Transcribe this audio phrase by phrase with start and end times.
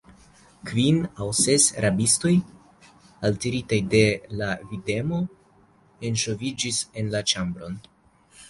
[0.69, 0.95] Kvin
[1.25, 2.31] aŭ ses rabistoj,
[3.29, 4.03] altiritaj de
[4.41, 5.21] la videmo,
[6.11, 7.79] enŝoviĝis en la ĉambron.